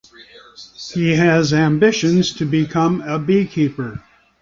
[0.95, 4.01] He has ambitions to become a beekeeper.